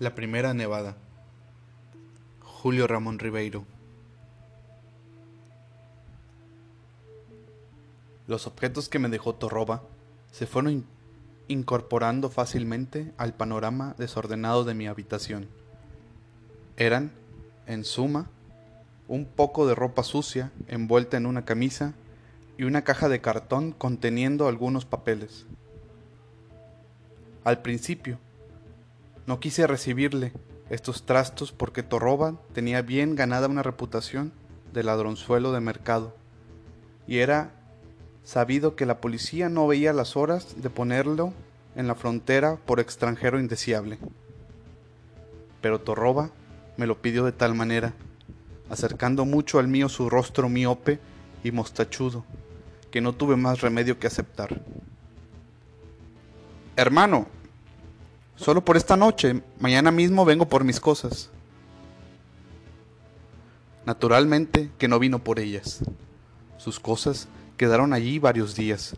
La 0.00 0.14
primera 0.14 0.54
nevada. 0.54 0.96
Julio 2.40 2.86
Ramón 2.86 3.18
Ribeiro. 3.18 3.66
Los 8.26 8.46
objetos 8.46 8.88
que 8.88 8.98
me 8.98 9.10
dejó 9.10 9.34
Torroba 9.34 9.82
se 10.32 10.46
fueron 10.46 10.86
incorporando 11.48 12.30
fácilmente 12.30 13.12
al 13.18 13.34
panorama 13.34 13.94
desordenado 13.98 14.64
de 14.64 14.72
mi 14.72 14.86
habitación. 14.86 15.48
Eran, 16.78 17.12
en 17.66 17.84
suma, 17.84 18.30
un 19.06 19.26
poco 19.26 19.66
de 19.66 19.74
ropa 19.74 20.02
sucia 20.02 20.50
envuelta 20.66 21.18
en 21.18 21.26
una 21.26 21.44
camisa 21.44 21.92
y 22.56 22.62
una 22.62 22.84
caja 22.84 23.10
de 23.10 23.20
cartón 23.20 23.72
conteniendo 23.72 24.48
algunos 24.48 24.86
papeles. 24.86 25.44
Al 27.44 27.60
principio, 27.60 28.18
no 29.26 29.40
quise 29.40 29.66
recibirle 29.66 30.32
estos 30.70 31.04
trastos 31.04 31.52
porque 31.52 31.82
Torroba 31.82 32.40
tenía 32.52 32.82
bien 32.82 33.16
ganada 33.16 33.48
una 33.48 33.62
reputación 33.62 34.32
de 34.72 34.84
ladronzuelo 34.84 35.52
de 35.52 35.60
mercado, 35.60 36.14
y 37.06 37.18
era 37.18 37.52
sabido 38.22 38.76
que 38.76 38.86
la 38.86 39.00
policía 39.00 39.48
no 39.48 39.66
veía 39.66 39.92
las 39.92 40.16
horas 40.16 40.62
de 40.62 40.70
ponerlo 40.70 41.32
en 41.74 41.88
la 41.88 41.94
frontera 41.94 42.56
por 42.56 42.80
extranjero 42.80 43.40
indeseable. 43.40 43.98
Pero 45.60 45.80
Torroba 45.80 46.30
me 46.76 46.86
lo 46.86 47.02
pidió 47.02 47.24
de 47.24 47.32
tal 47.32 47.54
manera, 47.54 47.94
acercando 48.70 49.24
mucho 49.24 49.58
al 49.58 49.68
mío 49.68 49.88
su 49.88 50.08
rostro 50.08 50.48
miope 50.48 51.00
y 51.42 51.50
mostachudo, 51.50 52.24
que 52.90 53.00
no 53.00 53.12
tuve 53.12 53.36
más 53.36 53.60
remedio 53.60 53.98
que 53.98 54.06
aceptar. 54.06 54.60
Hermano, 56.76 57.26
Solo 58.40 58.64
por 58.64 58.78
esta 58.78 58.96
noche. 58.96 59.42
Mañana 59.58 59.90
mismo 59.90 60.24
vengo 60.24 60.48
por 60.48 60.64
mis 60.64 60.80
cosas. 60.80 61.28
Naturalmente 63.84 64.70
que 64.78 64.88
no 64.88 64.98
vino 64.98 65.18
por 65.18 65.38
ellas. 65.38 65.80
Sus 66.56 66.80
cosas 66.80 67.28
quedaron 67.58 67.92
allí 67.92 68.18
varios 68.18 68.54
días. 68.54 68.96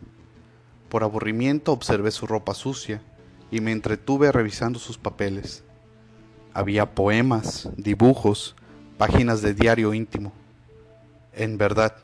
Por 0.89 1.03
aburrimiento 1.03 1.73
observé 1.73 2.13
su 2.13 2.29
ropa 2.29 2.55
sucia 2.55 3.03
y 3.51 3.61
me 3.61 3.73
entretuve 3.73 4.31
revisando 4.31 4.79
sus 4.79 4.97
papeles. 4.97 5.65
Había 6.55 6.95
poemas, 6.95 7.69
dibujos, 7.77 8.55
páginas 8.97 9.43
de 9.43 9.55
diario 9.55 9.93
íntimo. 9.93 10.33
En 11.33 11.59
verdad, 11.59 11.97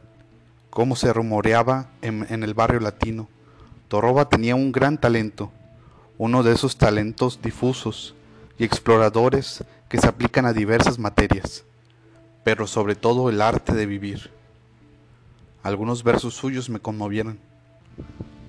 cómo 0.71 0.97
se 0.97 1.13
rumoreaba 1.13 1.89
en, 2.03 2.27
en 2.31 2.43
el 2.43 2.55
barrio 2.55 2.81
latino. 2.81 3.29
Torroba 3.87 4.29
tenía 4.29 4.57
un 4.57 4.73
gran 4.73 4.99
talento 4.99 5.53
uno 6.19 6.43
de 6.43 6.53
esos 6.53 6.77
talentos 6.77 7.41
difusos 7.43 8.15
y 8.59 8.65
exploradores 8.65 9.65
que 9.89 9.99
se 9.99 10.09
aplican 10.09 10.47
a 10.47 10.53
diversas 10.53 10.99
materias, 10.99 11.65
pero 12.45 12.67
sobre 12.67 12.97
todo 12.97 13.31
el 13.31 13.41
arte 13.41 13.73
de 13.73 13.87
vivir. 13.87 14.31
Algunos 15.63 16.03
versos 16.03 16.35
suyos 16.35 16.69
me 16.69 16.81
conmovieron. 16.81 17.39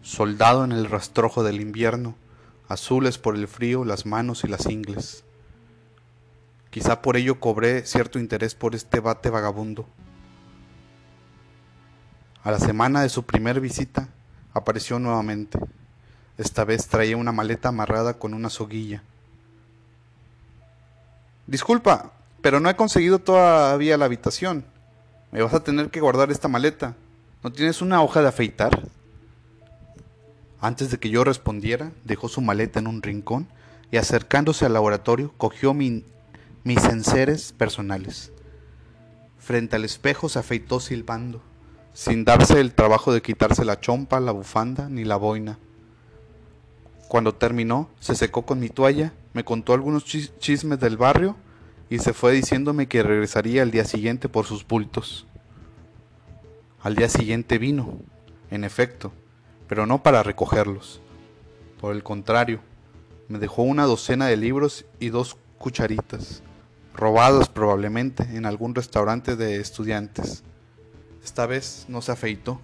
Soldado 0.02 0.64
en 0.66 0.72
el 0.72 0.90
rastrojo 0.90 1.44
del 1.44 1.62
invierno, 1.62 2.16
azules 2.68 3.18
por 3.18 3.36
el 3.36 3.48
frío 3.48 3.86
las 3.86 4.06
manos 4.06 4.44
y 4.44 4.48
las 4.48 4.66
ingles. 4.66 5.24
Quizá 6.72 7.02
por 7.02 7.18
ello 7.18 7.40
cobré 7.40 7.86
cierto 7.86 8.20
interés 8.20 8.56
por 8.56 8.74
este 8.74 9.00
bate 9.00 9.30
vagabundo. 9.30 9.88
A 12.44 12.52
la 12.52 12.60
semana 12.60 13.02
de 13.02 13.10
su 13.10 13.24
primer 13.24 13.60
visita 13.60 14.10
apareció 14.54 14.98
nuevamente. 14.98 15.60
Esta 16.40 16.64
vez 16.64 16.88
traía 16.88 17.18
una 17.18 17.34
maleta 17.34 17.68
amarrada 17.68 18.14
con 18.14 18.34
una 18.34 18.50
soguilla. 18.50 19.04
Disculpa, 21.48 22.14
pero 22.42 22.62
no 22.62 22.70
he 22.70 22.78
conseguido 22.78 23.20
todavía 23.20 23.98
la 23.98 24.06
habitación. 24.06 24.64
Me 25.34 25.42
vas 25.42 25.54
a 25.54 25.66
tener 25.66 25.90
que 25.90 26.00
guardar 26.00 26.32
esta 26.32 26.48
maleta. 26.48 26.96
¿No 27.44 27.52
tienes 27.52 27.82
una 27.82 28.02
hoja 28.02 28.22
de 28.22 28.30
afeitar? 28.30 28.88
Antes 30.62 30.92
de 30.92 30.98
que 30.98 31.10
yo 31.10 31.26
respondiera, 31.26 31.92
dejó 32.06 32.30
su 32.30 32.40
maleta 32.40 32.80
en 32.80 32.88
un 32.88 33.02
rincón 33.02 33.50
y 33.92 33.98
acercándose 33.98 34.66
al 34.66 34.72
laboratorio 34.72 35.34
cogió 35.38 35.74
mis 35.74 36.04
enseres 36.64 37.52
personales. 37.52 38.32
Frente 39.40 39.76
al 39.76 39.84
espejo 39.84 40.30
se 40.30 40.40
afeitó 40.40 40.80
silbando, 40.80 41.42
sin 41.94 42.24
darse 42.24 42.62
el 42.62 42.74
trabajo 42.74 43.12
de 43.12 43.22
quitarse 43.22 43.66
la 43.66 43.82
chompa, 43.82 44.22
la 44.22 44.32
bufanda 44.32 44.88
ni 44.88 45.04
la 45.04 45.18
boina. 45.18 45.58
Cuando 47.10 47.34
terminó, 47.34 47.90
se 48.00 48.14
secó 48.14 48.46
con 48.46 48.60
mi 48.60 48.70
toalla, 48.70 49.14
me 49.34 49.44
contó 49.44 49.74
algunos 49.74 50.06
chismes 50.06 50.80
del 50.80 50.96
barrio 50.96 51.36
y 51.90 51.98
se 51.98 52.14
fue 52.14 52.34
diciéndome 52.34 52.88
que 52.88 53.02
regresaría 53.02 53.64
al 53.64 53.72
día 53.72 53.84
siguiente 53.84 54.30
por 54.30 54.46
sus 54.46 54.66
bultos. 54.68 55.26
Al 56.84 56.96
día 56.96 57.10
siguiente 57.10 57.58
vino, 57.58 57.98
en 58.52 58.64
efecto, 58.64 59.12
pero 59.68 59.88
no 59.88 60.04
para 60.04 60.22
recogerlos. 60.22 61.02
Por 61.82 61.96
el 61.96 62.04
contrario, 62.04 62.60
me 63.28 63.40
dejó 63.40 63.64
una 63.64 63.86
docena 63.86 64.28
de 64.28 64.38
libros 64.38 64.86
y 65.00 65.10
dos 65.10 65.36
cucharitas, 65.58 66.44
robadas 66.94 67.50
probablemente 67.50 68.22
en 68.36 68.46
algún 68.46 68.76
restaurante 68.76 69.36
de 69.36 69.60
estudiantes. 69.60 70.44
Esta 71.24 71.48
vez 71.48 71.88
no 71.88 72.04
se 72.04 72.12
afeitó, 72.12 72.62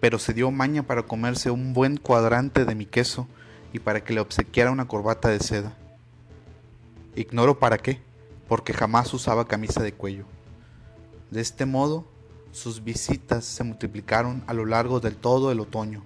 pero 0.00 0.18
se 0.18 0.34
dio 0.34 0.50
maña 0.50 0.82
para 0.82 1.04
comerse 1.04 1.52
un 1.52 1.74
buen 1.74 1.96
cuadrante 1.96 2.64
de 2.64 2.74
mi 2.74 2.84
queso 2.84 3.28
y 3.72 3.78
para 3.78 4.02
que 4.02 4.12
le 4.12 4.20
obsequiara 4.20 4.70
una 4.70 4.88
corbata 4.88 5.28
de 5.28 5.40
seda. 5.40 5.76
Ignoro 7.14 7.58
para 7.58 7.78
qué, 7.78 8.00
porque 8.48 8.72
jamás 8.72 9.12
usaba 9.12 9.48
camisa 9.48 9.82
de 9.82 9.92
cuello. 9.92 10.24
De 11.30 11.40
este 11.40 11.66
modo, 11.66 12.06
sus 12.52 12.82
visitas 12.82 13.44
se 13.44 13.64
multiplicaron 13.64 14.42
a 14.46 14.54
lo 14.54 14.64
largo 14.64 15.00
del 15.00 15.16
todo 15.16 15.52
el 15.52 15.60
otoño. 15.60 16.02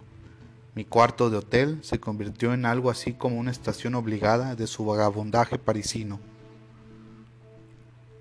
Mi 0.74 0.84
cuarto 0.84 1.30
de 1.30 1.36
hotel 1.36 1.78
se 1.82 2.00
convirtió 2.00 2.54
en 2.54 2.64
algo 2.64 2.90
así 2.90 3.12
como 3.12 3.38
una 3.38 3.50
estación 3.50 3.94
obligada 3.94 4.56
de 4.56 4.66
su 4.66 4.84
vagabundaje 4.84 5.58
parisino. 5.58 6.18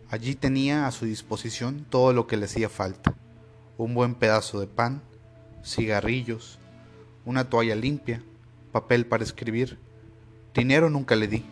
Allí 0.09 0.35
tenía 0.35 0.85
a 0.85 0.91
su 0.91 1.05
disposición 1.05 1.85
todo 1.89 2.11
lo 2.11 2.27
que 2.27 2.35
le 2.35 2.45
hacía 2.45 2.67
falta. 2.67 3.15
Un 3.77 3.93
buen 3.93 4.13
pedazo 4.13 4.59
de 4.59 4.67
pan, 4.67 5.01
cigarrillos, 5.63 6.59
una 7.23 7.49
toalla 7.49 7.75
limpia, 7.75 8.21
papel 8.71 9.05
para 9.05 9.23
escribir. 9.23 9.77
Dinero 10.53 10.89
nunca 10.89 11.15
le 11.15 11.27
di, 11.27 11.45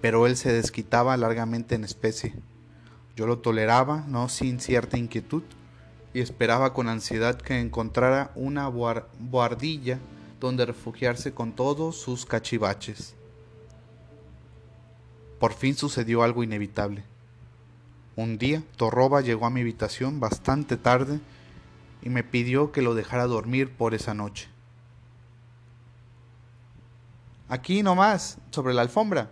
pero 0.00 0.26
él 0.26 0.36
se 0.36 0.52
desquitaba 0.52 1.16
largamente 1.16 1.74
en 1.74 1.84
especie. 1.84 2.34
Yo 3.16 3.26
lo 3.26 3.38
toleraba, 3.38 4.04
no 4.06 4.28
sin 4.28 4.60
cierta 4.60 4.96
inquietud, 4.96 5.42
y 6.14 6.20
esperaba 6.20 6.72
con 6.72 6.88
ansiedad 6.88 7.40
que 7.40 7.58
encontrara 7.58 8.30
una 8.34 8.68
boardilla 8.68 9.98
donde 10.40 10.66
refugiarse 10.66 11.32
con 11.32 11.52
todos 11.52 11.96
sus 11.96 12.26
cachivaches. 12.26 13.14
Por 15.38 15.52
fin 15.52 15.74
sucedió 15.74 16.22
algo 16.22 16.42
inevitable. 16.42 17.04
Un 18.16 18.38
día 18.38 18.62
Torroba 18.76 19.20
llegó 19.20 19.46
a 19.46 19.50
mi 19.50 19.60
habitación 19.60 20.18
bastante 20.18 20.76
tarde 20.76 21.20
y 22.02 22.08
me 22.08 22.24
pidió 22.24 22.72
que 22.72 22.82
lo 22.82 22.94
dejara 22.94 23.26
dormir 23.26 23.70
por 23.70 23.94
esa 23.94 24.14
noche. 24.14 24.48
Aquí 27.50 27.82
nomás, 27.82 28.36
sobre 28.50 28.74
la 28.74 28.82
alfombra, 28.82 29.30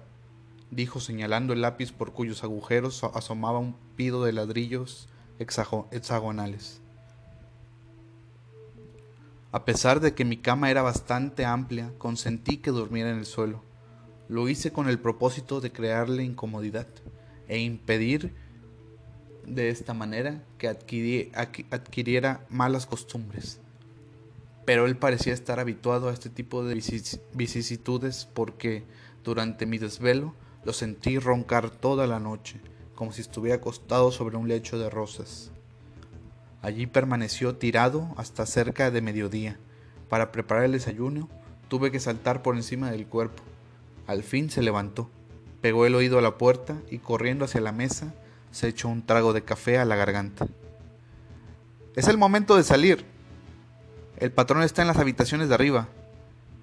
dijo 0.71 1.00
señalando 1.00 1.53
el 1.53 1.60
lápiz 1.60 1.93
por 1.93 2.15
cuyos 2.15 2.44
agujeros 2.44 3.04
asomaba 3.04 3.59
un 3.59 3.77
pido 3.94 4.25
de 4.25 4.32
ladrillos 4.32 5.06
hexagonales. 5.38 6.81
A 9.53 9.66
pesar 9.66 10.00
de 10.00 10.15
que 10.15 10.25
mi 10.25 10.38
cama 10.38 10.71
era 10.71 10.81
bastante 10.81 11.44
amplia, 11.44 11.93
consentí 11.99 12.56
que 12.56 12.71
durmiera 12.71 13.10
en 13.10 13.19
el 13.19 13.26
suelo. 13.26 13.62
Lo 14.28 14.49
hice 14.49 14.72
con 14.72 14.88
el 14.88 14.99
propósito 14.99 15.61
de 15.61 15.73
crearle 15.73 16.25
incomodidad 16.25 16.87
e 17.49 17.58
impedir 17.58 18.35
de 19.44 19.69
esta 19.69 19.93
manera 19.93 20.43
que 20.56 20.69
adquiriera 20.69 22.46
malas 22.49 22.87
costumbres 22.87 23.61
pero 24.67 24.87
él 24.87 24.97
parecía 24.97 25.33
estar 25.33 25.61
habituado 25.61 26.09
a 26.09 26.13
este 26.13 26.29
tipo 26.29 26.65
de 26.65 26.75
vicisitudes 27.33 28.29
porque 28.35 28.85
durante 29.25 29.65
mi 29.65 29.79
desvelo 29.79 30.35
lo 30.65 30.73
sentí 30.73 31.19
roncar 31.21 31.71
toda 31.71 32.09
la 32.09 32.19
noche, 32.19 32.61
como 32.97 33.13
si 33.13 33.21
estuviera 33.21 33.59
acostado 33.59 34.11
sobre 34.11 34.37
un 34.37 34.49
lecho 34.49 34.77
de 34.79 34.91
rosas. 34.91 35.53
Allí 36.63 36.89
permaneció 36.89 37.55
tirado 37.55 38.13
hasta 38.17 38.45
cerca 38.45 38.91
de 38.91 39.01
mediodía. 39.01 39.57
Para 40.09 40.33
preparar 40.33 40.65
el 40.65 40.73
desayuno 40.73 41.29
tuve 41.69 41.93
que 41.93 42.01
saltar 42.01 42.43
por 42.43 42.57
encima 42.57 42.91
del 42.91 43.07
cuerpo. 43.07 43.45
Al 44.09 44.25
fin 44.25 44.51
se 44.51 44.63
levantó, 44.63 45.09
pegó 45.61 45.87
el 45.87 45.95
oído 45.95 46.19
a 46.19 46.23
la 46.23 46.39
puerta 46.39 46.83
y 46.91 46.99
corriendo 46.99 47.45
hacia 47.45 47.61
la 47.61 47.73
mesa 47.73 48.15
se 48.51 48.67
echó 48.67 48.89
un 48.89 49.07
trago 49.07 49.33
de 49.33 49.45
café 49.45 49.79
a 49.79 49.85
la 49.85 49.95
garganta. 49.95 50.49
Es 51.95 52.09
el 52.09 52.19
momento 52.19 52.57
de 52.57 52.65
salir, 52.65 53.05
el 54.19 54.33
patrón 54.33 54.63
está 54.63 54.83
en 54.83 54.89
las 54.89 54.99
habitaciones 54.99 55.49
de 55.49 55.55
arriba. 55.55 55.89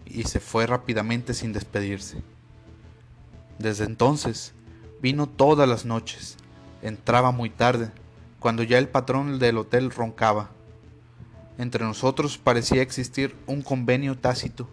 Y 0.06 0.24
se 0.24 0.40
fue 0.40 0.68
rápidamente 0.68 1.34
sin 1.34 1.54
despedirse. 1.54 2.22
Desde 3.58 3.86
entonces 3.86 4.54
Vino 5.04 5.28
todas 5.28 5.68
las 5.68 5.84
noches. 5.84 6.38
Entraba 6.82 7.32
muy 7.32 7.50
tarde, 7.50 7.92
cuando 8.40 8.64
ya 8.64 8.78
el 8.78 8.88
patrón 8.88 9.38
del 9.38 9.58
hotel 9.58 9.92
roncaba. 9.92 10.52
Entre 11.58 11.84
nosotros 11.84 12.38
parecía 12.38 12.82
existir 12.82 13.36
un 13.46 13.64
convenio 13.64 14.18
tácito, 14.18 14.70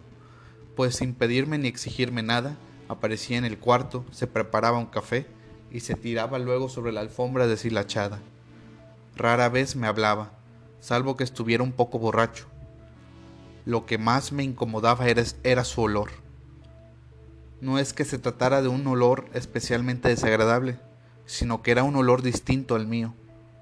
pues 0.77 0.95
sin 0.95 1.15
pedirme 1.15 1.57
ni 1.57 1.67
exigirme 1.67 2.23
nada, 2.23 2.55
aparecía 2.87 3.37
en 3.39 3.43
el 3.43 3.57
cuarto, 3.57 4.05
se 4.11 4.25
preparaba 4.25 4.77
un 4.77 4.85
café 4.85 5.27
y 5.69 5.81
se 5.81 5.95
tiraba 5.95 6.39
luego 6.39 6.69
sobre 6.69 6.93
la 6.93 7.01
alfombra 7.01 7.45
deshilachada. 7.45 8.19
Rara 9.17 9.49
vez 9.49 9.75
me 9.75 9.87
hablaba, 9.87 10.31
salvo 10.79 11.17
que 11.17 11.25
estuviera 11.25 11.61
un 11.61 11.73
poco 11.73 11.99
borracho. 11.99 12.47
Lo 13.65 13.85
que 13.85 13.97
más 13.97 14.31
me 14.31 14.43
incomodaba 14.43 15.05
era, 15.07 15.63
su 15.63 15.81
olor. 15.81 16.11
No 17.59 17.77
es 17.77 17.93
que 17.93 18.05
se 18.05 18.17
tratara 18.17 18.61
de 18.61 18.67
un 18.67 18.85
olor 18.87 19.25
especialmente 19.33 20.09
desagradable, 20.09 20.79
sino 21.25 21.61
que 21.61 21.71
era 21.71 21.83
un 21.83 21.95
olor 21.95 22.23
distinto 22.23 22.75
al 22.75 22.87
mío, 22.87 23.13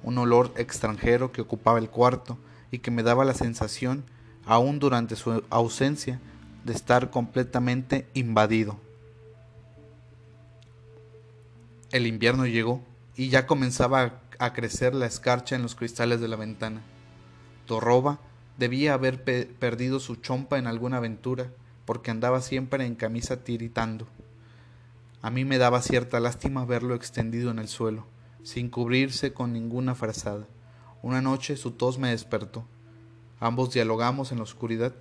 un 0.03 0.17
olor 0.17 0.53
extranjero 0.55 1.31
que 1.31 1.41
ocupaba 1.41 1.79
el 1.79 1.89
cuarto 1.89 2.37
y 2.71 2.79
que 2.79 2.91
me 2.91 3.03
daba 3.03 3.25
la 3.25 3.33
sensación, 3.33 4.05
aún 4.45 4.79
durante 4.79 5.17
su 5.17 5.43
ausencia, 5.49 6.19
de 6.63 6.73
estar 6.73 7.09
completamente 7.09 8.07
invadido. 8.13 8.79
El 11.91 12.07
invierno 12.07 12.45
llegó 12.45 12.81
y 13.15 13.29
ya 13.29 13.47
comenzaba 13.47 14.21
a 14.37 14.53
crecer 14.53 14.95
la 14.95 15.07
escarcha 15.07 15.55
en 15.55 15.61
los 15.61 15.75
cristales 15.75 16.21
de 16.21 16.27
la 16.29 16.37
ventana. 16.37 16.81
Torroba 17.65 18.19
debía 18.59 18.93
haber 18.93 19.23
perdido 19.23 19.99
su 19.99 20.17
chompa 20.17 20.59
en 20.59 20.67
alguna 20.67 20.97
aventura, 20.97 21.49
porque 21.85 22.11
andaba 22.11 22.41
siempre 22.41 22.85
en 22.85 22.95
camisa 22.95 23.43
tiritando. 23.43 24.05
A 25.21 25.31
mí 25.31 25.45
me 25.45 25.57
daba 25.57 25.81
cierta 25.81 26.19
lástima 26.19 26.65
verlo 26.65 26.93
extendido 26.93 27.49
en 27.51 27.59
el 27.59 27.67
suelo, 27.67 28.05
sin 28.43 28.69
cubrirse 28.69 29.33
con 29.33 29.53
ninguna 29.53 29.95
frazada. 29.95 30.45
Una 31.01 31.21
noche 31.21 31.57
su 31.57 31.71
tos 31.71 31.97
me 31.97 32.09
despertó. 32.09 32.65
Ambos 33.39 33.73
dialogamos 33.73 34.31
en 34.31 34.37
la 34.37 34.43
oscuridad. 34.43 34.93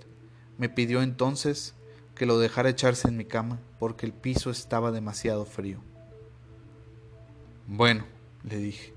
Me 0.57 0.69
pidió 0.69 1.01
entonces 1.01 1.75
que 2.15 2.25
lo 2.25 2.39
dejara 2.39 2.69
echarse 2.69 3.09
en 3.09 3.17
mi 3.17 3.25
cama, 3.25 3.59
porque 3.77 4.05
el 4.05 4.13
piso 4.13 4.49
estaba 4.49 4.91
demasiado 4.91 5.45
frío. 5.45 5.79
Bueno, 7.67 8.05
le 8.43 8.57
dije, 8.57 8.93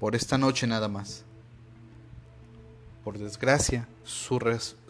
por 0.00 0.14
esta 0.14 0.38
noche 0.38 0.66
nada 0.66 0.88
más. 0.88 1.25
Por 3.06 3.20
desgracia, 3.20 3.86
su, 4.02 4.40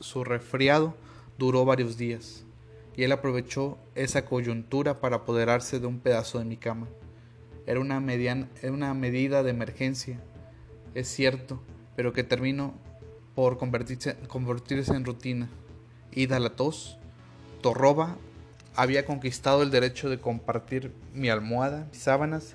su 0.00 0.24
resfriado 0.24 0.94
duró 1.36 1.66
varios 1.66 1.98
días, 1.98 2.46
y 2.96 3.02
él 3.02 3.12
aprovechó 3.12 3.76
esa 3.94 4.24
coyuntura 4.24 5.00
para 5.00 5.16
apoderarse 5.16 5.80
de 5.80 5.86
un 5.86 5.98
pedazo 5.98 6.38
de 6.38 6.46
mi 6.46 6.56
cama. 6.56 6.88
Era 7.66 7.78
una, 7.78 8.00
mediana, 8.00 8.48
era 8.62 8.72
una 8.72 8.94
medida 8.94 9.42
de 9.42 9.50
emergencia, 9.50 10.18
es 10.94 11.08
cierto, 11.08 11.60
pero 11.94 12.14
que 12.14 12.24
terminó 12.24 12.72
por 13.34 13.58
convertirse, 13.58 14.16
convertirse 14.28 14.94
en 14.94 15.04
rutina. 15.04 15.50
Ida 16.10 16.40
la 16.40 16.56
tos, 16.56 16.96
Torroba 17.60 18.16
había 18.74 19.04
conquistado 19.04 19.62
el 19.62 19.70
derecho 19.70 20.08
de 20.08 20.20
compartir 20.20 20.90
mi 21.12 21.28
almohada, 21.28 21.86
mis 21.92 22.00
sábanas 22.00 22.54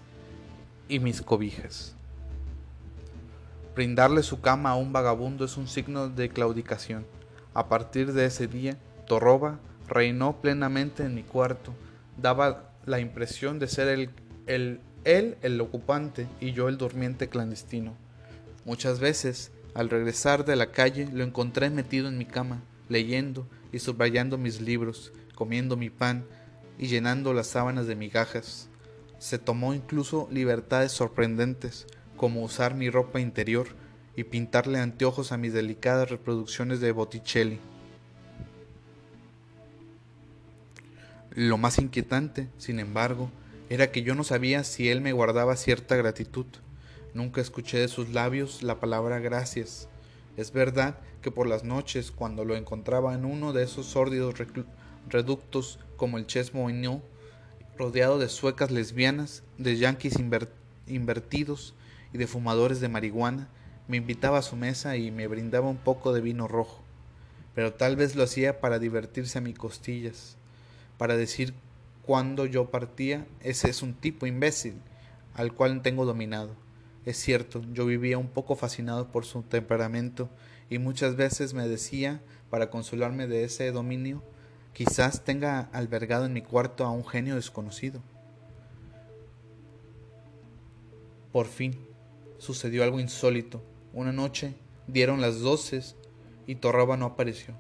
y 0.90 0.98
mis 0.98 1.22
cobijas. 1.22 1.96
Brindarle 3.76 4.22
su 4.22 4.42
cama 4.42 4.72
a 4.72 4.76
un 4.76 4.92
vagabundo 4.92 5.46
es 5.46 5.56
un 5.56 5.68
signo 5.68 6.10
de 6.10 6.30
claudicación. 6.30 7.06
A 7.54 7.70
partir 7.70 8.12
de 8.12 8.26
ese 8.26 8.48
día, 8.48 8.78
Torroba 9.08 9.60
reinó 9.88 10.42
plenamente 10.42 11.04
en 11.04 11.16
mi 11.16 11.24
cuarto. 11.24 11.74
Daba 12.18 12.74
la 12.86 13.00
impresión 13.00 13.60
de 13.60 13.68
ser 13.68 13.88
el, 13.88 14.10
el, 14.46 14.82
él 15.06 15.38
el 15.42 15.60
ocupante 15.62 16.28
y 16.42 16.52
yo 16.52 16.68
el 16.68 16.78
durmiente 16.78 17.30
clandestino. 17.30 17.96
Muchas 18.66 19.00
veces, 19.00 19.52
al 19.74 19.90
regresar 19.90 20.44
de 20.44 20.58
la 20.58 20.72
calle, 20.72 21.08
lo 21.12 21.24
encontré 21.24 21.70
metido 21.70 22.10
en 22.10 22.18
mi 22.18 22.26
cama, 22.26 22.62
leyendo 22.90 23.48
y 23.72 23.80
subrayando 23.80 24.38
mis 24.38 24.60
libros, 24.60 25.14
comiendo 25.34 25.78
mi 25.78 25.90
pan 25.90 26.26
y 26.78 26.88
llenando 26.88 27.34
las 27.34 27.48
sábanas 27.48 27.88
de 27.88 27.96
migajas. 27.96 28.70
Se 29.18 29.40
tomó 29.40 29.74
incluso 29.74 30.28
libertades 30.30 30.92
sorprendentes, 30.92 31.88
como 32.22 32.44
usar 32.44 32.76
mi 32.76 32.92
ropa 32.92 33.20
interior 33.20 33.66
y 34.16 34.26
pintarle 34.26 34.78
anteojos 34.78 35.32
a 35.32 35.38
mis 35.38 35.54
delicadas 35.54 36.12
reproducciones 36.12 36.80
de 36.80 36.92
Botticelli. 36.92 37.60
Lo 41.32 41.58
más 41.58 41.80
inquietante, 41.80 42.48
sin 42.60 42.78
embargo, 42.78 43.32
era 43.72 43.92
que 43.92 44.04
yo 44.04 44.14
no 44.14 44.24
sabía 44.24 44.64
si 44.64 44.90
él 44.90 45.02
me 45.02 45.14
guardaba 45.14 45.56
cierta 45.56 45.96
gratitud. 45.96 46.46
Nunca 47.16 47.42
escuché 47.42 47.80
de 47.80 47.88
sus 47.88 48.10
labios 48.10 48.62
la 48.62 48.80
palabra 48.80 49.18
gracias. 49.18 49.90
Es 50.38 50.52
verdad 50.52 51.00
que 51.24 51.32
por 51.32 51.48
las 51.48 51.64
noches, 51.64 52.12
cuando 52.12 52.46
lo 52.46 52.56
encontraba 52.56 53.16
en 53.16 53.26
uno 53.26 53.52
de 53.52 53.64
esos 53.64 53.88
sórdidos 53.88 54.36
reductos 55.10 55.80
como 55.98 56.20
el 56.20 56.28
Ches 56.28 56.52
rodeado 57.80 58.20
de 58.20 58.30
suecas 58.30 58.70
lesbianas, 58.70 59.42
de 59.58 59.78
yanquis 59.78 60.18
invertidos 60.86 61.74
y 62.14 62.18
de 62.18 62.28
fumadores 62.28 62.80
de 62.80 62.90
marihuana, 62.90 63.50
me 63.88 63.98
invitaba 63.98 64.40
a 64.40 64.44
su 64.44 64.56
mesa 64.56 64.96
y 64.98 65.12
me 65.12 65.28
brindaba 65.28 65.70
un 65.70 65.78
poco 65.78 66.14
de 66.14 66.22
vino 66.22 66.48
rojo. 66.48 66.82
Pero 67.56 67.74
tal 67.74 67.96
vez 67.96 68.16
lo 68.16 68.24
hacía 68.24 68.62
para 68.62 68.80
divertirse 68.80 69.38
a 69.38 69.42
mis 69.42 69.58
costillas, 69.58 70.38
para 70.98 71.18
decir 71.18 71.54
cuando 72.06 72.46
yo 72.46 72.72
partía, 72.72 73.28
ese 73.42 73.70
es 73.70 73.82
un 73.82 73.94
tipo 73.94 74.26
imbécil, 74.26 74.76
al 75.34 75.54
cual 75.54 75.82
tengo 75.82 76.06
dominado. 76.06 76.56
Es 77.06 77.18
cierto, 77.18 77.62
yo 77.74 77.86
vivía 77.86 78.18
un 78.18 78.28
poco 78.28 78.56
fascinado 78.56 79.12
por 79.12 79.26
su 79.26 79.42
temperamento 79.44 80.30
y 80.70 80.78
muchas 80.78 81.16
veces 81.16 81.54
me 81.54 81.68
decía, 81.68 82.22
para 82.50 82.70
consolarme 82.70 83.28
de 83.28 83.44
ese 83.44 83.72
dominio, 83.72 84.24
quizás 84.74 85.24
tenga 85.24 85.70
albergado 85.74 86.26
en 86.26 86.34
mi 86.34 86.42
cuarto 86.42 86.86
a 86.86 86.92
un 86.92 87.06
genio 87.06 87.36
desconocido. 87.36 88.02
Por 91.32 91.48
fin, 91.48 91.78
sucedió 92.42 92.84
algo 92.84 93.00
insólito. 93.00 93.64
Una 93.94 94.12
noche 94.12 94.56
dieron 94.88 95.22
las 95.22 95.40
doce 95.40 95.82
y 96.48 96.56
Torraba 96.56 96.98
no 96.98 97.06
apareció. 97.06 97.54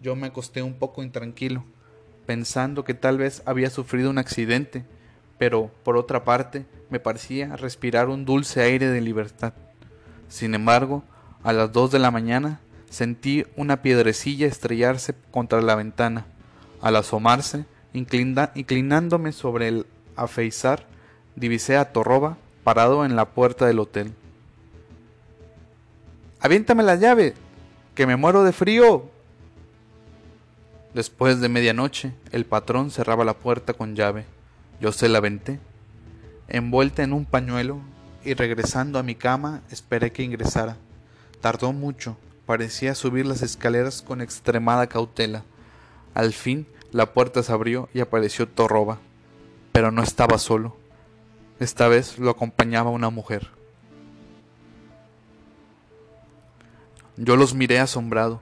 Yo 0.00 0.16
me 0.16 0.28
acosté 0.28 0.62
un 0.62 0.74
poco 0.74 1.02
intranquilo, 1.02 1.64
pensando 2.24 2.84
que 2.84 2.94
tal 2.94 3.18
vez 3.18 3.42
había 3.44 3.68
sufrido 3.68 4.08
un 4.08 4.18
accidente 4.18 4.84
pero 5.42 5.72
por 5.82 5.96
otra 5.96 6.22
parte 6.22 6.66
me 6.88 7.00
parecía 7.00 7.56
respirar 7.56 8.08
un 8.08 8.24
dulce 8.24 8.62
aire 8.62 8.86
de 8.86 9.00
libertad. 9.00 9.54
Sin 10.28 10.54
embargo, 10.54 11.02
a 11.42 11.52
las 11.52 11.72
dos 11.72 11.90
de 11.90 11.98
la 11.98 12.12
mañana 12.12 12.60
sentí 12.90 13.44
una 13.56 13.82
piedrecilla 13.82 14.46
estrellarse 14.46 15.16
contra 15.32 15.60
la 15.60 15.74
ventana. 15.74 16.26
Al 16.80 16.94
asomarse, 16.94 17.64
inclinándome 17.92 19.32
sobre 19.32 19.66
el 19.66 19.86
afeizar, 20.14 20.86
divisé 21.34 21.76
a 21.76 21.92
Torroba 21.92 22.38
parado 22.62 23.04
en 23.04 23.16
la 23.16 23.30
puerta 23.30 23.66
del 23.66 23.80
hotel. 23.80 24.12
Aviéntame 26.42 26.82
la 26.82 26.96
llave, 26.96 27.34
que 27.94 28.04
me 28.04 28.16
muero 28.16 28.42
de 28.42 28.52
frío. 28.52 29.08
Después 30.92 31.40
de 31.40 31.48
medianoche, 31.48 32.14
el 32.32 32.46
patrón 32.46 32.90
cerraba 32.90 33.24
la 33.24 33.34
puerta 33.34 33.74
con 33.74 33.94
llave. 33.94 34.26
Yo 34.80 34.90
se 34.90 35.08
la 35.08 35.20
venté, 35.20 35.60
envuelta 36.48 37.04
en 37.04 37.12
un 37.12 37.26
pañuelo, 37.26 37.78
y 38.24 38.34
regresando 38.34 38.98
a 38.98 39.04
mi 39.04 39.14
cama 39.14 39.62
esperé 39.70 40.10
que 40.10 40.24
ingresara. 40.24 40.78
Tardó 41.40 41.72
mucho, 41.72 42.16
parecía 42.44 42.96
subir 42.96 43.24
las 43.24 43.42
escaleras 43.42 44.02
con 44.02 44.20
extremada 44.20 44.88
cautela. 44.88 45.44
Al 46.12 46.32
fin 46.32 46.66
la 46.90 47.12
puerta 47.12 47.44
se 47.44 47.52
abrió 47.52 47.88
y 47.94 48.00
apareció 48.00 48.48
Torroba, 48.48 48.98
pero 49.70 49.92
no 49.92 50.02
estaba 50.02 50.38
solo. 50.38 50.76
Esta 51.60 51.86
vez 51.86 52.18
lo 52.18 52.30
acompañaba 52.30 52.90
una 52.90 53.10
mujer. 53.10 53.61
Yo 57.16 57.36
los 57.36 57.54
miré 57.54 57.78
asombrado. 57.78 58.40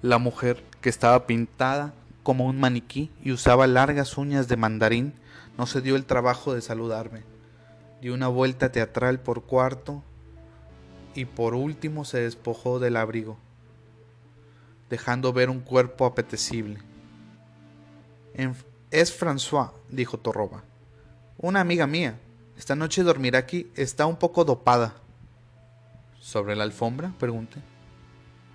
La 0.00 0.18
mujer, 0.18 0.64
que 0.80 0.88
estaba 0.88 1.26
pintada 1.26 1.92
como 2.22 2.46
un 2.46 2.60
maniquí 2.60 3.10
y 3.22 3.32
usaba 3.32 3.66
largas 3.66 4.16
uñas 4.16 4.48
de 4.48 4.56
mandarín, 4.56 5.14
no 5.56 5.66
se 5.66 5.80
dio 5.80 5.96
el 5.96 6.06
trabajo 6.06 6.54
de 6.54 6.62
saludarme. 6.62 7.22
Dio 8.00 8.14
una 8.14 8.28
vuelta 8.28 8.70
teatral 8.70 9.20
por 9.20 9.42
cuarto 9.42 10.02
y 11.14 11.24
por 11.24 11.54
último 11.54 12.04
se 12.04 12.20
despojó 12.20 12.78
del 12.78 12.96
abrigo, 12.96 13.38
dejando 14.88 15.32
ver 15.32 15.50
un 15.50 15.60
cuerpo 15.60 16.06
apetecible. 16.06 16.78
Es 18.90 19.20
François, 19.20 19.72
dijo 19.88 20.18
Torroba. 20.18 20.62
Una 21.38 21.60
amiga 21.60 21.86
mía. 21.86 22.18
Esta 22.56 22.74
noche 22.74 23.02
dormirá 23.02 23.38
aquí. 23.38 23.70
Está 23.74 24.06
un 24.06 24.16
poco 24.16 24.44
dopada. 24.44 24.94
¿Sobre 26.20 26.56
la 26.56 26.64
alfombra? 26.64 27.12
pregunté. 27.18 27.60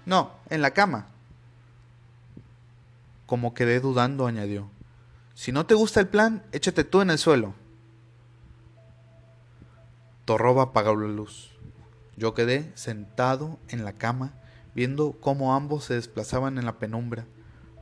No, 0.06 0.32
en 0.50 0.62
la 0.62 0.72
cama. 0.72 1.08
Como 3.26 3.54
quedé 3.54 3.80
dudando, 3.80 4.28
añadió. 4.28 4.70
Si 5.34 5.52
no 5.52 5.66
te 5.66 5.74
gusta 5.74 6.00
el 6.00 6.08
plan, 6.08 6.44
échate 6.52 6.84
tú 6.84 7.02
en 7.02 7.10
el 7.10 7.18
suelo. 7.18 7.54
Torroba 10.26 10.64
apagó 10.64 10.96
la 10.96 11.08
luz. 11.08 11.52
Yo 12.16 12.34
quedé 12.34 12.72
sentado 12.76 13.60
en 13.70 13.84
la 13.84 13.94
cama, 13.94 14.34
viendo 14.76 15.14
cómo 15.20 15.56
ambos 15.56 15.86
se 15.86 15.96
desplazaban 15.96 16.58
en 16.58 16.66
la 16.66 16.78
penumbra. 16.78 17.26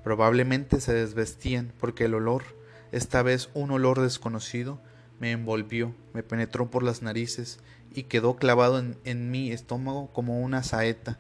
Probablemente 0.04 0.80
se 0.80 0.94
desvestían, 0.94 1.74
porque 1.80 2.06
el 2.06 2.14
olor, 2.14 2.44
esta 2.92 3.22
vez 3.22 3.50
un 3.54 3.72
olor 3.72 4.00
desconocido, 4.00 4.80
me 5.20 5.32
envolvió, 5.32 5.94
me 6.14 6.24
penetró 6.24 6.72
por 6.72 6.82
las 6.82 7.02
narices 7.02 7.60
y 7.94 8.04
quedó 8.04 8.38
clavado 8.38 8.80
en, 8.80 8.98
en 9.04 9.30
mi 9.30 9.52
estómago 9.52 10.12
como 10.14 10.40
una 10.40 10.64
saeta. 10.64 11.20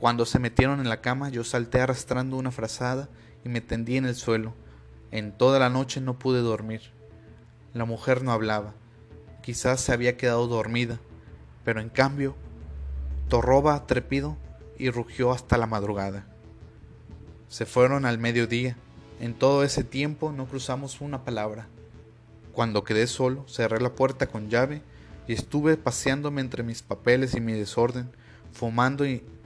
Cuando 0.00 0.26
se 0.26 0.38
metieron 0.38 0.80
en 0.80 0.88
la 0.88 1.00
cama, 1.00 1.28
yo 1.28 1.44
salté 1.44 1.80
arrastrando 1.80 2.36
una 2.36 2.50
frazada 2.50 3.08
y 3.44 3.48
me 3.48 3.60
tendí 3.60 3.96
en 3.96 4.04
el 4.04 4.14
suelo. 4.14 4.54
En 5.10 5.32
toda 5.32 5.58
la 5.58 5.70
noche 5.70 6.00
no 6.00 6.18
pude 6.18 6.40
dormir. 6.40 6.82
La 7.72 7.84
mujer 7.84 8.22
no 8.22 8.32
hablaba. 8.32 8.74
Quizás 9.42 9.80
se 9.80 9.92
había 9.92 10.16
quedado 10.16 10.46
dormida, 10.46 10.98
pero 11.64 11.80
en 11.80 11.88
cambio, 11.88 12.34
torroba 13.28 13.86
trepido 13.86 14.36
y 14.78 14.90
rugió 14.90 15.32
hasta 15.32 15.58
la 15.58 15.66
madrugada. 15.66 16.26
Se 17.48 17.66
fueron 17.66 18.06
al 18.06 18.18
mediodía. 18.18 18.76
En 19.20 19.34
todo 19.34 19.62
ese 19.62 19.84
tiempo 19.84 20.32
no 20.32 20.46
cruzamos 20.46 21.00
una 21.00 21.24
palabra. 21.24 21.68
Cuando 22.52 22.84
quedé 22.84 23.06
solo, 23.06 23.44
cerré 23.48 23.80
la 23.80 23.94
puerta 23.94 24.26
con 24.26 24.48
llave 24.48 24.82
y 25.26 25.32
estuve 25.32 25.76
paseándome 25.76 26.40
entre 26.40 26.62
mis 26.62 26.82
papeles 26.82 27.34
y 27.34 27.40
mi 27.40 27.52
desorden, 27.52 28.10
fumando 28.52 29.04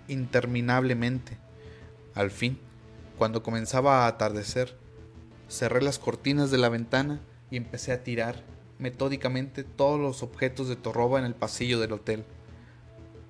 interminablemente. 0.08 1.38
Al 2.14 2.30
fin, 2.30 2.58
cuando 3.16 3.42
comenzaba 3.42 4.04
a 4.04 4.08
atardecer, 4.08 4.76
cerré 5.48 5.82
las 5.82 5.98
cortinas 5.98 6.50
de 6.50 6.58
la 6.58 6.68
ventana 6.68 7.20
y 7.50 7.56
empecé 7.56 7.92
a 7.92 8.02
tirar 8.02 8.42
metódicamente 8.78 9.64
todos 9.64 10.00
los 10.00 10.22
objetos 10.22 10.68
de 10.68 10.76
Torroba 10.76 11.18
en 11.18 11.24
el 11.24 11.34
pasillo 11.34 11.80
del 11.80 11.92
hotel. 11.92 12.24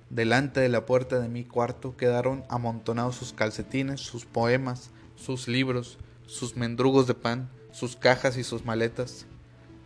Delante 0.09 0.59
de 0.59 0.69
la 0.69 0.85
puerta 0.85 1.19
de 1.19 1.29
mi 1.29 1.43
cuarto 1.43 1.95
quedaron 1.95 2.43
amontonados 2.49 3.15
sus 3.15 3.33
calcetines, 3.33 4.01
sus 4.01 4.25
poemas, 4.25 4.91
sus 5.15 5.47
libros, 5.47 5.97
sus 6.25 6.55
mendrugos 6.55 7.07
de 7.07 7.13
pan, 7.13 7.49
sus 7.71 7.95
cajas 7.95 8.37
y 8.37 8.43
sus 8.43 8.65
maletas. 8.65 9.25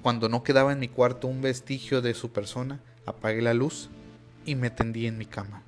Cuando 0.02 0.30
no 0.30 0.44
quedaba 0.44 0.74
en 0.74 0.80
mi 0.80 0.88
cuarto 0.88 1.28
un 1.28 1.42
vestigio 1.42 2.02
de 2.02 2.14
su 2.14 2.32
persona, 2.32 2.82
apagué 3.06 3.42
la 3.42 3.54
luz 3.54 3.90
y 4.46 4.56
me 4.56 4.70
tendí 4.70 5.08
en 5.08 5.18
mi 5.18 5.26
cama. 5.26 5.64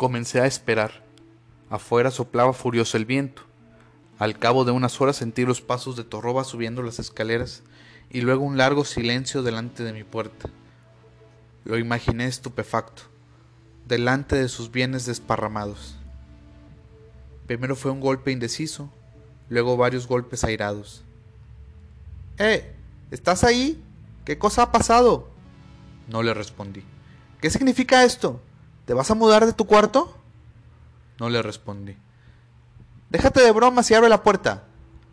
Comencé 0.00 0.40
a 0.40 0.46
esperar. 0.46 1.04
Afuera 1.68 2.10
soplaba 2.10 2.54
furioso 2.54 2.96
el 2.96 3.04
viento. 3.04 3.42
Al 4.18 4.38
cabo 4.38 4.64
de 4.64 4.70
unas 4.72 4.98
horas 4.98 5.16
sentí 5.16 5.44
los 5.44 5.60
pasos 5.60 5.94
de 5.94 6.04
Torroba 6.04 6.44
subiendo 6.44 6.82
las 6.82 6.98
escaleras 6.98 7.62
y 8.08 8.22
luego 8.22 8.42
un 8.42 8.56
largo 8.56 8.86
silencio 8.86 9.42
delante 9.42 9.82
de 9.82 9.92
mi 9.92 10.02
puerta. 10.02 10.48
Lo 11.66 11.76
imaginé 11.76 12.24
estupefacto, 12.24 13.02
delante 13.86 14.36
de 14.36 14.48
sus 14.48 14.70
bienes 14.70 15.04
desparramados. 15.04 15.98
Primero 17.46 17.76
fue 17.76 17.90
un 17.90 18.00
golpe 18.00 18.32
indeciso, 18.32 18.90
luego 19.50 19.76
varios 19.76 20.08
golpes 20.08 20.44
airados. 20.44 21.04
¡Eh! 22.38 22.74
¿Estás 23.10 23.44
ahí? 23.44 23.84
¿Qué 24.24 24.38
cosa 24.38 24.62
ha 24.62 24.72
pasado? 24.72 25.28
No 26.08 26.22
le 26.22 26.32
respondí. 26.32 26.84
¿Qué 27.42 27.50
significa 27.50 28.02
esto? 28.02 28.40
¿Te 28.90 28.94
vas 28.94 29.08
a 29.08 29.14
mudar 29.14 29.46
de 29.46 29.52
tu 29.52 29.68
cuarto? 29.68 30.12
No 31.20 31.30
le 31.30 31.40
respondí. 31.42 31.96
Déjate 33.08 33.40
de 33.40 33.52
bromas 33.52 33.88
y 33.88 33.94
abre 33.94 34.08
la 34.08 34.24
puerta. 34.24 34.64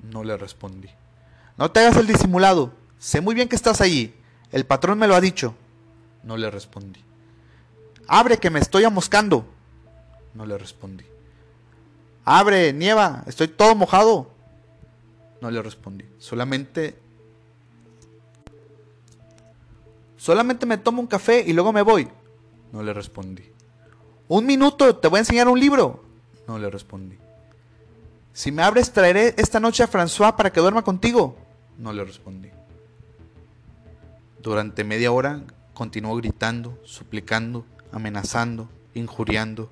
No 0.01 0.24
le 0.24 0.36
respondí. 0.36 0.89
No 1.57 1.69
te 1.69 1.81
hagas 1.81 1.96
el 1.98 2.07
disimulado. 2.07 2.72
Sé 2.98 3.22
muy 3.22 3.36
bien 3.36 3.48
que 3.48 3.55
estás 3.55 3.79
allí. 3.79 4.15
El 4.51 4.65
patrón 4.65 4.98
me 4.98 5.05
lo 5.05 5.13
ha 5.13 5.22
dicho. 5.22 5.53
No 6.24 6.38
le 6.38 6.50
respondí. 6.50 7.05
Abre, 8.07 8.39
que 8.39 8.50
me 8.50 8.57
estoy 8.60 8.84
amoscando. 8.84 9.46
No 10.34 10.48
le 10.48 10.57
respondí. 10.57 11.05
Abre, 12.25 12.74
nieva, 12.74 13.25
estoy 13.27 13.48
todo 13.48 13.75
mojado. 13.75 14.31
No 15.39 15.51
le 15.51 15.62
respondí. 15.62 16.05
Solamente... 16.17 16.98
Solamente 20.17 20.65
me 20.65 20.79
tomo 20.79 21.00
un 21.00 21.07
café 21.07 21.43
y 21.46 21.53
luego 21.53 21.72
me 21.72 21.84
voy. 21.84 22.07
No 22.72 22.81
le 22.81 22.91
respondí. 22.91 23.55
Un 24.27 24.46
minuto, 24.46 24.96
te 24.96 25.07
voy 25.07 25.17
a 25.17 25.22
enseñar 25.22 25.48
un 25.48 25.60
libro. 25.60 26.03
No 26.48 26.57
le 26.60 26.69
respondí. 26.69 27.17
Si 28.34 28.51
me 28.51 28.62
abres, 28.62 28.91
traeré 28.91 29.34
esta 29.38 29.60
noche 29.60 29.84
a 29.84 29.89
François 29.89 30.36
para 30.36 30.51
que 30.51 30.60
duerma 30.60 30.84
contigo. 30.84 31.38
No 31.77 31.93
le 31.93 32.03
respondí. 32.03 32.50
Durante 34.41 34.84
media 34.84 35.12
hora 35.12 35.41
continuó 35.74 36.15
gritando, 36.17 36.77
suplicando, 36.84 37.65
amenazando, 37.91 38.69
injuriando. 38.93 39.69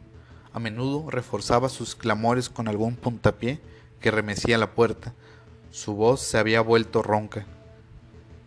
A 0.54 0.60
menudo 0.60 1.10
reforzaba 1.10 1.68
sus 1.68 1.96
clamores 1.96 2.50
con 2.50 2.68
algún 2.68 2.96
puntapié 2.96 3.60
que 4.00 4.10
remecía 4.10 4.58
la 4.58 4.72
puerta. 4.72 5.14
Su 5.72 5.96
voz 5.96 6.22
se 6.22 6.38
había 6.38 6.62
vuelto 6.62 7.02
ronca. 7.02 7.46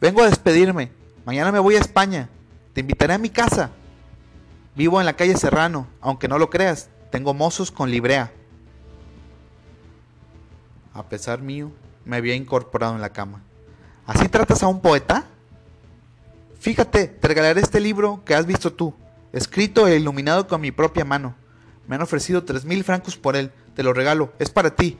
Vengo 0.00 0.22
a 0.22 0.28
despedirme. 0.28 0.90
Mañana 1.26 1.52
me 1.52 1.58
voy 1.58 1.76
a 1.76 1.80
España. 1.80 2.30
Te 2.72 2.80
invitaré 2.80 3.12
a 3.14 3.18
mi 3.18 3.28
casa. 3.28 3.70
Vivo 4.78 4.98
en 4.98 5.04
la 5.04 5.16
calle 5.16 5.36
Serrano, 5.36 5.88
aunque 6.00 6.28
no 6.28 6.38
lo 6.38 6.48
creas. 6.48 6.88
Tengo 7.10 7.34
mozos 7.34 7.70
con 7.70 7.90
librea 7.90 8.32
a 10.98 11.08
pesar 11.08 11.42
mío, 11.42 11.70
me 12.04 12.16
había 12.16 12.34
incorporado 12.34 12.94
en 12.94 13.00
la 13.00 13.12
cama. 13.12 13.42
¿Así 14.04 14.28
tratas 14.28 14.62
a 14.62 14.66
un 14.66 14.80
poeta? 14.80 15.26
Fíjate, 16.58 17.06
te 17.06 17.28
regalaré 17.28 17.60
este 17.60 17.78
libro 17.78 18.22
que 18.24 18.34
has 18.34 18.46
visto 18.46 18.72
tú, 18.72 18.94
escrito 19.32 19.86
e 19.86 19.96
iluminado 19.96 20.48
con 20.48 20.60
mi 20.60 20.72
propia 20.72 21.04
mano. 21.04 21.36
Me 21.86 21.94
han 21.94 22.02
ofrecido 22.02 22.42
tres 22.42 22.64
mil 22.64 22.82
francos 22.82 23.16
por 23.16 23.36
él. 23.36 23.52
Te 23.74 23.84
lo 23.84 23.92
regalo, 23.92 24.32
es 24.40 24.50
para 24.50 24.74
ti. 24.74 24.98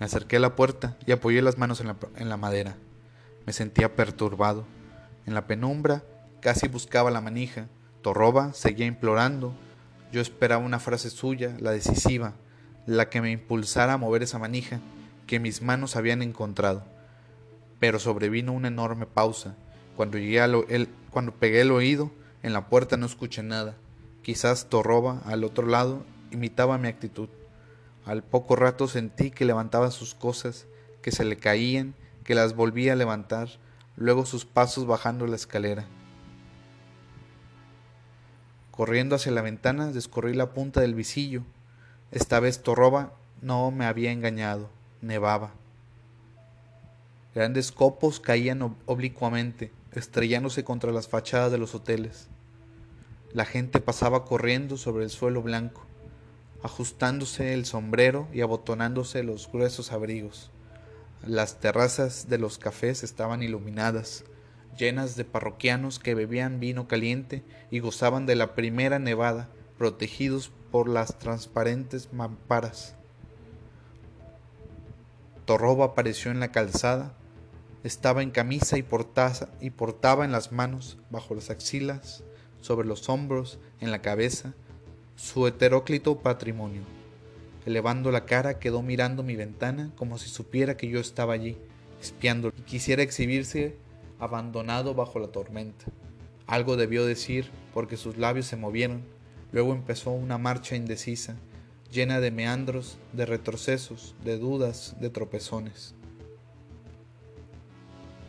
Me 0.00 0.06
acerqué 0.06 0.36
a 0.36 0.40
la 0.40 0.56
puerta 0.56 0.96
y 1.06 1.12
apoyé 1.12 1.42
las 1.42 1.58
manos 1.58 1.80
en 1.80 1.88
la, 1.88 1.96
en 2.16 2.28
la 2.30 2.38
madera. 2.38 2.76
Me 3.44 3.52
sentía 3.52 3.94
perturbado. 3.94 4.64
En 5.26 5.34
la 5.34 5.46
penumbra 5.46 6.02
casi 6.40 6.66
buscaba 6.66 7.10
la 7.10 7.20
manija. 7.20 7.66
Torroba 8.02 8.52
seguía 8.52 8.86
implorando. 8.86 9.54
Yo 10.12 10.20
esperaba 10.20 10.64
una 10.64 10.80
frase 10.80 11.08
suya, 11.08 11.56
la 11.60 11.70
decisiva, 11.70 12.34
la 12.86 13.08
que 13.08 13.22
me 13.22 13.30
impulsara 13.30 13.94
a 13.94 13.98
mover 13.98 14.22
esa 14.22 14.38
manija 14.38 14.80
que 15.26 15.40
mis 15.40 15.62
manos 15.62 15.96
habían 15.96 16.20
encontrado. 16.20 16.84
Pero 17.80 17.98
sobrevino 17.98 18.52
una 18.52 18.68
enorme 18.68 19.06
pausa. 19.06 19.54
Cuando, 19.96 20.18
llegué 20.18 20.42
el, 20.42 20.88
cuando 21.10 21.32
pegué 21.32 21.62
el 21.62 21.70
oído, 21.70 22.10
en 22.42 22.52
la 22.52 22.68
puerta 22.68 22.96
no 22.96 23.06
escuché 23.06 23.42
nada. 23.42 23.76
Quizás 24.22 24.68
Torroba, 24.68 25.22
al 25.24 25.44
otro 25.44 25.66
lado, 25.66 26.04
imitaba 26.30 26.78
mi 26.78 26.88
actitud. 26.88 27.28
Al 28.04 28.22
poco 28.22 28.56
rato 28.56 28.88
sentí 28.88 29.30
que 29.30 29.44
levantaba 29.44 29.90
sus 29.90 30.14
cosas, 30.14 30.66
que 31.02 31.12
se 31.12 31.24
le 31.24 31.36
caían, 31.36 31.94
que 32.24 32.34
las 32.34 32.54
volvía 32.54 32.92
a 32.92 32.96
levantar, 32.96 33.48
luego 33.96 34.26
sus 34.26 34.44
pasos 34.44 34.86
bajando 34.86 35.26
la 35.26 35.36
escalera. 35.36 35.86
Corriendo 38.82 39.14
hacia 39.14 39.30
la 39.30 39.42
ventana, 39.42 39.92
descorrí 39.92 40.34
la 40.34 40.54
punta 40.54 40.80
del 40.80 40.96
visillo 40.96 41.44
esta 42.10 42.40
vez 42.40 42.64
Torroba 42.64 43.12
no 43.40 43.70
me 43.70 43.84
había 43.84 44.10
engañado, 44.10 44.70
nevaba. 45.02 45.52
Grandes 47.32 47.70
copos 47.70 48.18
caían 48.18 48.76
oblicuamente, 48.86 49.70
estrellándose 49.92 50.64
contra 50.64 50.90
las 50.90 51.06
fachadas 51.06 51.52
de 51.52 51.58
los 51.58 51.76
hoteles. 51.76 52.26
La 53.32 53.44
gente 53.44 53.78
pasaba 53.78 54.24
corriendo 54.24 54.76
sobre 54.76 55.04
el 55.04 55.10
suelo 55.10 55.42
blanco, 55.42 55.86
ajustándose 56.64 57.54
el 57.54 57.66
sombrero 57.66 58.26
y 58.32 58.40
abotonándose 58.40 59.22
los 59.22 59.48
gruesos 59.48 59.92
abrigos. 59.92 60.50
Las 61.24 61.60
terrazas 61.60 62.28
de 62.28 62.38
los 62.38 62.58
cafés 62.58 63.04
estaban 63.04 63.44
iluminadas, 63.44 64.24
llenas 64.76 65.16
de 65.16 65.24
parroquianos 65.24 65.98
que 65.98 66.14
bebían 66.14 66.60
vino 66.60 66.88
caliente 66.88 67.42
y 67.70 67.80
gozaban 67.80 68.26
de 68.26 68.36
la 68.36 68.54
primera 68.54 68.98
nevada, 68.98 69.48
protegidos 69.78 70.52
por 70.70 70.88
las 70.88 71.18
transparentes 71.18 72.12
mamparas. 72.12 72.94
Torroba 75.44 75.86
apareció 75.86 76.30
en 76.30 76.40
la 76.40 76.52
calzada, 76.52 77.14
estaba 77.84 78.22
en 78.22 78.30
camisa 78.30 78.78
y, 78.78 78.86
y 79.60 79.70
portaba 79.70 80.24
en 80.24 80.32
las 80.32 80.52
manos, 80.52 80.98
bajo 81.10 81.34
las 81.34 81.50
axilas, 81.50 82.22
sobre 82.60 82.86
los 82.86 83.08
hombros, 83.08 83.58
en 83.80 83.90
la 83.90 84.00
cabeza, 84.00 84.54
su 85.16 85.46
heteróclito 85.46 86.18
patrimonio. 86.18 86.82
Elevando 87.66 88.10
la 88.10 88.24
cara 88.24 88.58
quedó 88.58 88.82
mirando 88.82 89.22
mi 89.22 89.36
ventana 89.36 89.90
como 89.96 90.18
si 90.18 90.28
supiera 90.28 90.76
que 90.76 90.88
yo 90.88 91.00
estaba 91.00 91.34
allí, 91.34 91.56
espiando, 92.00 92.52
y 92.56 92.62
quisiera 92.62 93.02
exhibirse 93.02 93.76
abandonado 94.22 94.94
bajo 94.94 95.18
la 95.18 95.28
tormenta. 95.28 95.86
Algo 96.46 96.76
debió 96.76 97.04
decir 97.04 97.50
porque 97.74 97.96
sus 97.96 98.16
labios 98.16 98.46
se 98.46 98.56
movieron 98.56 99.02
Luego 99.52 99.74
empezó 99.74 100.12
una 100.12 100.38
marcha 100.38 100.76
indecisa, 100.76 101.36
llena 101.90 102.20
de 102.20 102.30
meandros, 102.30 102.98
de 103.12 103.26
retrocesos, 103.26 104.14
de 104.24 104.38
dudas, 104.38 104.96
de 104.98 105.10
tropezones. 105.10 105.94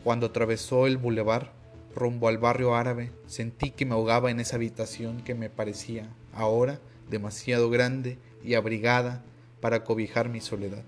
Cuando 0.04 0.26
atravesó 0.26 0.86
el 0.86 0.98
bulevar 0.98 1.54
rumbo 1.96 2.28
al 2.28 2.40
barrio 2.40 2.76
árabe, 2.76 3.14
sentí 3.26 3.72
que 3.72 3.86
me 3.86 3.94
ahogaba 3.94 4.32
en 4.32 4.42
esa 4.42 4.58
habitación 4.58 5.24
que 5.24 5.34
me 5.34 5.50
parecía 5.50 6.10
ahora 6.34 6.82
demasiado 7.10 7.70
grande 7.70 8.18
y 8.44 8.56
abrigada 8.56 9.24
para 9.62 9.86
cobijar 9.86 10.28
mi 10.28 10.42
soledad. 10.42 10.84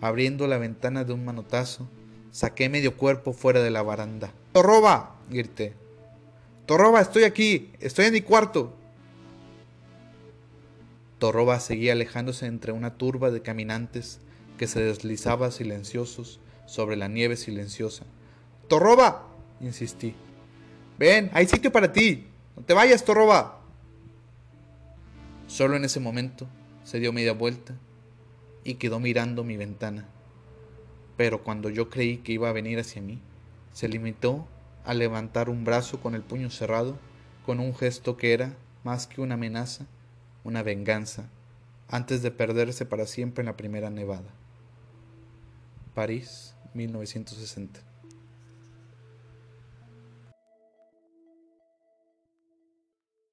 Abriendo 0.00 0.48
la 0.48 0.58
ventana 0.58 1.04
de 1.04 1.12
un 1.12 1.24
manotazo, 1.24 1.88
saqué 2.36 2.68
medio 2.68 2.98
cuerpo 2.98 3.32
fuera 3.32 3.62
de 3.62 3.70
la 3.70 3.82
baranda. 3.82 4.30
¡Torroba! 4.52 5.16
grité. 5.30 5.72
¡Torroba, 6.66 7.00
estoy 7.00 7.24
aquí! 7.24 7.72
¡Estoy 7.80 8.04
en 8.04 8.12
mi 8.12 8.20
cuarto! 8.20 8.74
Torroba 11.18 11.58
seguía 11.60 11.92
alejándose 11.92 12.44
entre 12.44 12.72
una 12.72 12.98
turba 12.98 13.30
de 13.30 13.40
caminantes 13.40 14.20
que 14.58 14.66
se 14.66 14.82
deslizaba 14.82 15.50
silenciosos 15.50 16.38
sobre 16.66 16.96
la 16.96 17.08
nieve 17.08 17.38
silenciosa. 17.38 18.04
¡Torroba! 18.68 19.28
insistí. 19.62 20.14
Ven, 20.98 21.30
hay 21.32 21.46
sitio 21.46 21.72
para 21.72 21.90
ti. 21.90 22.26
No 22.54 22.62
te 22.62 22.74
vayas, 22.74 23.02
Torroba. 23.02 23.62
Solo 25.46 25.74
en 25.74 25.86
ese 25.86 26.00
momento 26.00 26.46
se 26.84 27.00
dio 27.00 27.14
media 27.14 27.32
vuelta 27.32 27.74
y 28.62 28.74
quedó 28.74 29.00
mirando 29.00 29.42
mi 29.42 29.56
ventana. 29.56 30.06
Pero 31.16 31.42
cuando 31.42 31.70
yo 31.70 31.88
creí 31.88 32.18
que 32.18 32.32
iba 32.32 32.48
a 32.48 32.52
venir 32.52 32.78
hacia 32.78 33.02
mí, 33.02 33.20
se 33.72 33.88
limitó 33.88 34.46
a 34.84 34.94
levantar 34.94 35.48
un 35.48 35.64
brazo 35.64 36.00
con 36.00 36.14
el 36.14 36.22
puño 36.22 36.50
cerrado, 36.50 36.96
con 37.44 37.60
un 37.60 37.74
gesto 37.74 38.16
que 38.16 38.32
era, 38.32 38.54
más 38.84 39.06
que 39.06 39.20
una 39.20 39.34
amenaza, 39.34 39.86
una 40.44 40.62
venganza, 40.62 41.28
antes 41.88 42.22
de 42.22 42.30
perderse 42.30 42.86
para 42.86 43.06
siempre 43.06 43.42
en 43.42 43.46
la 43.46 43.56
primera 43.56 43.90
nevada. 43.90 44.30
París, 45.94 46.54
1960. 46.74 47.80